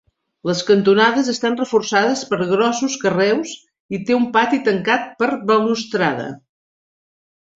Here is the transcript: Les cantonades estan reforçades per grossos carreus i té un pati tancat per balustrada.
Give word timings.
Les 0.49 0.61
cantonades 0.67 1.27
estan 1.33 1.57
reforçades 1.59 2.23
per 2.31 2.39
grossos 2.53 2.95
carreus 3.03 3.53
i 3.97 4.01
té 4.07 4.17
un 4.21 4.25
pati 4.37 4.61
tancat 4.69 5.05
per 5.21 5.29
balustrada. 5.51 6.27